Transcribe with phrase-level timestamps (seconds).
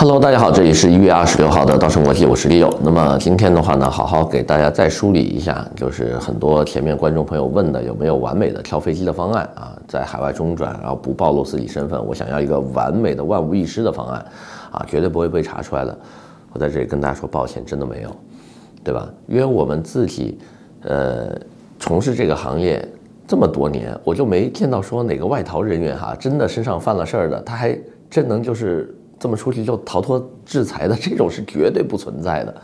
[0.00, 2.72] Hello，大家好，这里是一月二十六号的稻盛国际，我是李友。
[2.84, 14.24] 那么今天的话呢，好好给大家再梳理一下，就是很多前面观众朋友问的有没有完美的跳飞机的方案啊，在海外中转，然后不暴露自己身份，我想要一个完美的万无一失的方案
[14.70, 15.98] 啊，绝对不会被查出来的。
[16.52, 18.16] 我在这里跟大家说抱歉，真的没有，
[18.84, 19.12] 对吧？
[19.26, 20.38] 因为我们自己
[20.82, 21.36] 呃
[21.80, 22.88] 从事这个行业
[23.26, 27.76] 这么多年，我就没见到说哪个外逃人员哈，真的身上犯了事儿的，他还
[28.08, 28.94] 真能就是。
[29.18, 32.54] 这么出去就逃脱制裁的 这种是绝对不存在的，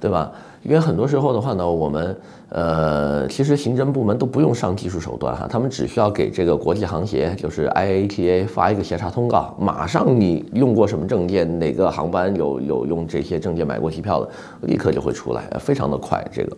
[0.00, 0.32] 对吧？
[0.62, 2.14] 因为很多时候的话呢，我们
[2.50, 14.28] 呃，其实刑侦部门都不用上技术手段哈，他们只需要给这个国际航协，就是 IATA 发一个协查通告，马上你用过什么证件，哪个航班有有用这些证件买过机票的，
[14.62, 16.54] 立刻就会出来，非常的快这个。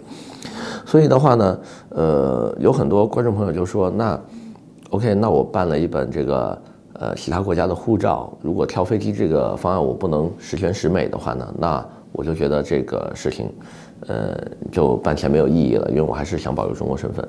[0.84, 1.58] 所以的话呢，
[1.90, 4.18] 呃，有很多观众朋友就说，那
[4.90, 6.60] OK，那我办了一本这个。
[7.02, 13.50] 呃，其他国家的护照，如果跳飞机这个方案我不能十全十美的话呢，那我就觉得这个事情，
[14.06, 14.38] 呃，
[14.70, 17.28] 就办起来没有意义了，因为我还是想保留中国身份。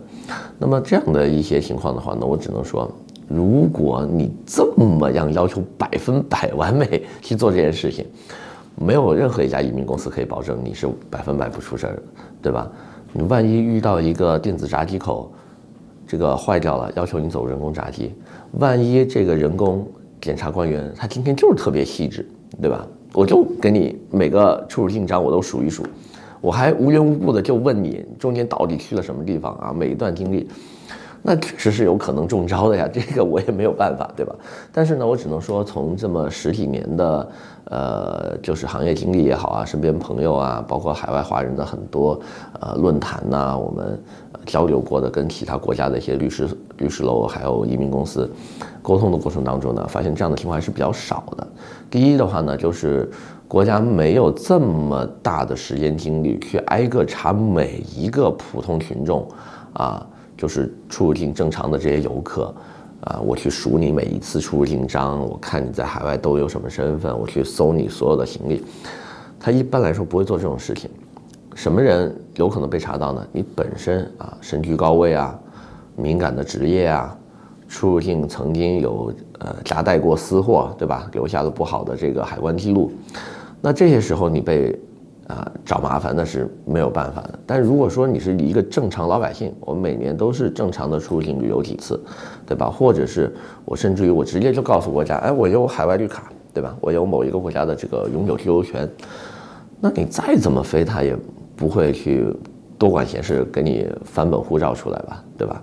[0.60, 2.88] 那么这样的一些情况的话呢，我只能说，
[3.28, 8.06] 如果你这么样要求百分百完美去做这件事情，
[8.76, 12.02] 没有任何一家移民公司可以保证你是百分百不出事儿的，
[12.44, 12.72] 对吧？
[13.12, 15.32] 你万一遇到一个电子闸机口，
[16.06, 18.14] 这个坏掉了，要求你走人工闸机。
[18.60, 19.88] 万一这个人工
[20.22, 22.26] 检查官员他今天就是特别细致，
[22.62, 22.88] 对吧？
[23.14, 25.84] 我就给你每个出入境章我都数一数，
[26.42, 29.74] 我还无缘无故的就问你中间到底去了什么地方啊？
[29.74, 30.48] 每一段经历，
[31.24, 34.36] 那确实是有可能中招的呀，这个我也没有办法，对吧？
[34.72, 37.30] 但是呢，我只能说从这么十几年的
[37.72, 42.20] 呃，就是行业经历也好啊，身边朋友啊，包括海外华人的很多
[42.60, 44.00] 呃论坛呐，我们。
[44.46, 48.30] 交流过的跟其他国家的一些律师、律师楼还有移民公司
[48.82, 51.48] 沟通的过程当中呢，发现这样的情况还是比较少的。
[51.90, 53.10] 第一的话呢，就是
[53.48, 59.26] 国家没有这么大的时间精力去挨个查每一个普通群众，
[59.72, 60.06] 啊，
[60.44, 62.54] 就是出入境正常的这些游客，
[63.00, 68.62] 啊，我去数你每一次出入境章，我看你在海外都有什么身份，我去搜你所有的行李，
[69.40, 70.90] 他一般来说不会做这种事情。
[71.56, 73.26] 什么人有可能被查到呢？
[73.32, 75.34] 你本身啊，身居高位啊，
[75.96, 77.18] 敏感的职业啊，
[77.70, 81.10] 出入境曾经有呃夹带过私货，对吧？
[81.14, 82.92] 留下了不好的这个海关记录，
[83.62, 84.78] 那这些时候你被
[85.34, 87.40] 啊找麻烦那是没有办法的。
[87.46, 92.00] 但如果说你是一个正常老百姓，我每年都是正常的出入境旅游几次，
[92.46, 92.70] 对吧？
[92.70, 93.34] 或者是
[93.66, 96.76] 我甚至于我直接就告诉国家，哎，我有海外绿卡，对吧？
[96.80, 98.90] 我有某一个国家的这个永久居留权，
[99.80, 101.18] 那你再怎么飞，他也。
[101.56, 102.26] 不会去
[102.80, 105.62] 多管闲事给你翻本护照出来吧，对吧？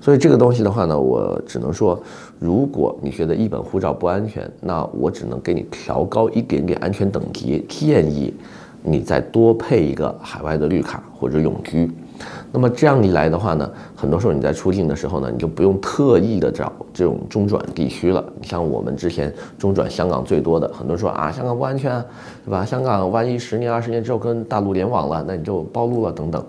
[0.00, 2.00] 所以这个东西的话呢，我只能说，
[2.38, 8.32] 如果你觉得一本护照不安全，那我只能给你调高一点点安全等级，建议
[8.86, 11.90] 你再多配一个海外的绿卡或者永居。
[12.52, 18.24] 那么这样一来的话呢，很多时候你在出境的时候呢，你就不用特意的找这种中转地区了。
[18.42, 22.04] 像我们之前中转香港最多的，很多人说啊，香港不安全啊，
[22.44, 22.64] 对吧？
[22.64, 26.44] 香港万一十年、二十年之后跟大陆联网了，那你就暴露了等等，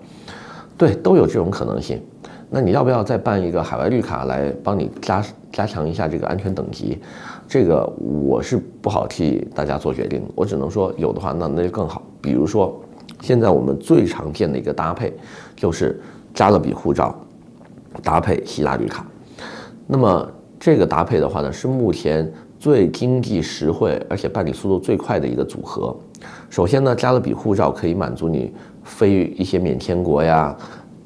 [0.78, 2.00] 对，都有这种可能性。
[2.48, 6.96] 那你要不要再办一个海外绿卡来帮你加加强一下这个安全等级？
[7.48, 12.02] 这个我是不好替大家做决定，我只能说有的话，那那就更好。
[12.20, 12.80] 比如说。
[13.22, 15.10] 现在我们最常见的一个搭配，
[15.56, 15.98] 就是
[16.34, 17.18] 加勒比护照
[18.02, 19.06] 搭配希腊绿卡。
[19.86, 20.30] 那么
[20.60, 25.96] 这个搭配的话呢，是目前最经济实惠而且办理速度最快的一个组合。
[26.50, 28.52] 首先呢，加勒比护照可以满足你
[28.84, 30.54] 飞一些免签国呀，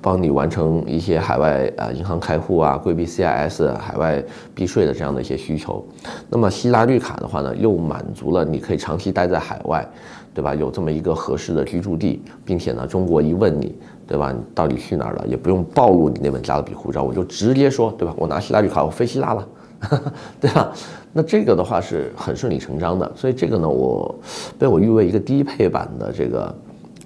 [0.01, 4.23] 帮你完成一些海外啊银行开户啊、规避 CIS、海外
[4.55, 5.85] 避税的这样的一些需求。
[6.29, 9.87] 那么希腊绿卡的话呢，又满足了你可以长期待在海外。
[10.33, 10.55] 对吧？
[10.55, 14.31] 有这么一个合适的居住地，并且呢，中国一问你，对吧？
[14.31, 15.27] 你到底去哪儿了？
[15.27, 18.15] 也不用暴露你那本加勒比护照，我就直接说，对吧？
[18.17, 19.49] 我拿希腊绿卡，我飞希腊了，
[20.41, 20.73] 对吧？
[21.13, 23.11] 那这个的话是很顺理成章的。
[23.17, 24.15] 所以这个呢，我
[24.57, 26.55] 被我誉为一个低配版的这个，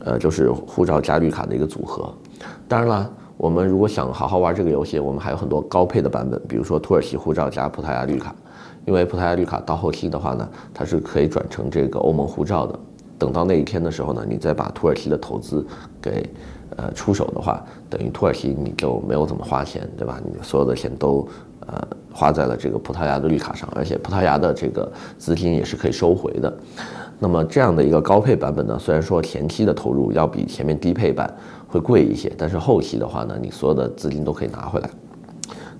[0.04, 2.12] 呃，就是护照加绿卡的一个组合。
[2.68, 8.34] 当然了，我们如果想好好玩这个游戏，我们还有很多高配的版本，比如说土耳其护照加葡萄牙绿卡，
[8.84, 12.78] 因为葡萄牙绿卡到后期的话呢，它是可以转成这个欧盟护照的。
[13.19, 15.66] 等到那一天的时候呢，你再把土耳其的投资
[16.02, 16.28] 给
[16.76, 20.20] 呃出手的话，等于土耳其你就没有怎么花钱，对吧？
[20.25, 21.26] 你所有的钱都
[21.66, 21.81] 呃
[22.12, 26.52] 花在了这个葡萄牙的绿卡上，而且葡萄牙的这个资金也是可以收回的。
[27.19, 31.32] 那么这样的一个高配版本呢，虽然说前期的投入要比前面低配版
[31.69, 34.90] 会贵一些，但是后期的话呢，你所有的资金都可以拿回来。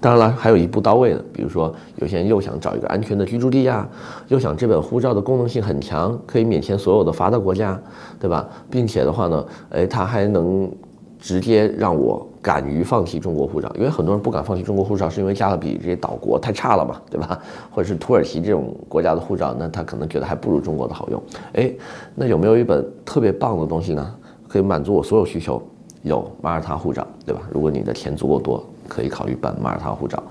[0.05, 3.89] 当然了，还有一步到位的，比如说有些人又想找一个安全的居住地呀，
[4.29, 7.81] 又想这本护照的功能性很强，可以免签所有的发达国家，
[8.21, 8.47] 对吧？
[8.69, 10.71] 并且的话呢，哎，它还能
[11.19, 17.41] 直接让我敢于放弃中国护照，因为很多人不敢放弃中国护照，是因为加勒比这些岛国太差了嘛，对吧？
[17.71, 21.23] 或者是土耳其这种国家的护照，那他可能觉得还不如中国的好用。
[21.55, 21.73] 哎，
[22.15, 24.15] 那有没有一本特别棒的东西呢？
[24.47, 25.63] 可以满足我所有需求？
[26.03, 27.41] 有马耳他护照，对吧？
[27.51, 28.63] 如果你的钱足够多。
[28.89, 30.23] 可以考虑办马耳他护照，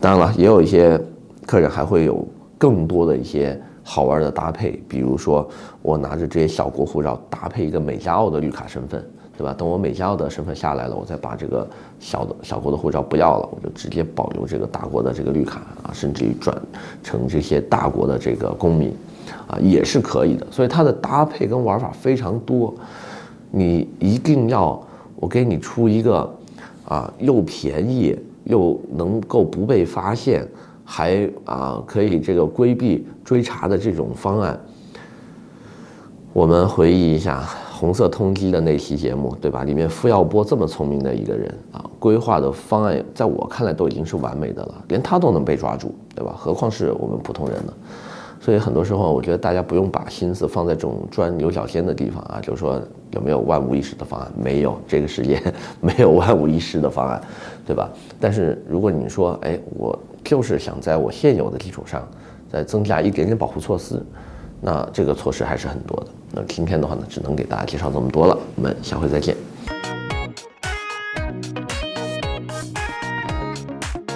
[0.00, 1.00] 当然了，也有一些
[1.46, 2.26] 客人还会有
[2.56, 5.48] 更多的一些好玩的搭配，比如说
[5.80, 9.02] 我拿着这些小国护照搭配一个美加澳的绿卡身份，
[9.36, 9.54] 对吧？
[9.56, 11.66] 等我美加澳的身份下来了，我再把这个
[11.98, 16.54] 小的小国的护照不要了，我就直接保留这个大国的这个绿卡啊，甚至于转
[17.02, 18.94] 成这些大国的这个公民，
[19.46, 20.46] 啊，也是可以的。
[20.50, 22.74] 所以它的搭配跟玩法非常多，
[23.50, 24.78] 你一定要
[25.16, 26.30] 我给你出一个。
[26.88, 30.46] 啊，又便宜又能够不被发现，
[30.84, 34.58] 还啊可以这个规避追查的这种方案。
[36.32, 37.42] 我们回忆一下
[37.72, 39.64] 红色通缉的那期节目，对吧？
[39.64, 46.34] 里面傅耀波这么聪明的一个人啊，规划的方案在我看来都已经是完美的了，连他都能被抓住，对吧？
[46.36, 47.72] 何况是我们普通人呢？
[48.40, 52.80] 所以很多时候，我觉得大家不用把心思放在这种钻牛角尖的地方啊，就是说
[53.10, 54.30] 有没有万无一失的方案？
[54.40, 55.42] 没有，这个世界
[55.80, 57.20] 没有万无一失的方案，
[57.66, 57.90] 对吧？
[58.20, 62.06] 但是如果你说，哎，我就是想在我现有的基础上
[62.50, 64.00] 再增加一点点保护措施，
[64.60, 66.06] 那这个措施还是很多的。
[66.32, 69.36] 那今天的话呢，只能给大家介绍这么多了，我们下回再见。